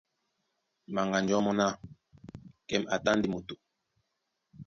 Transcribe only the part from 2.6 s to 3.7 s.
Kɛ́m a tá ndé moto.